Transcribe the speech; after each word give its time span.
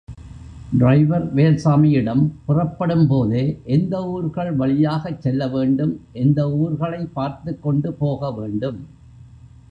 Driver 0.77 1.35
வேல்சாமியிடம் 1.35 2.23
புறப்படும்போதே 2.47 3.43
எந்த 3.65 4.07
ஊர்கள் 4.07 4.55
வழியாகச் 4.55 5.21
செல்ல 5.21 5.47
வேண்டும் 5.47 5.93
எந்த 6.13 6.51
ஊர்களை 6.51 7.05
பார்த்துக் 7.05 7.61
கொண்டு 7.61 7.93
போக 7.93 8.31
வேண்டும். 8.31 8.79